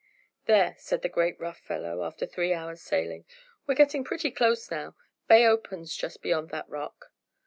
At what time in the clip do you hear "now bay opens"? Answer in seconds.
4.71-5.95